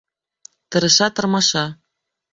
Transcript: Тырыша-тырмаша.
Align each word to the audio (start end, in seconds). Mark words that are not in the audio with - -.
Тырыша-тырмаша. 0.69 1.65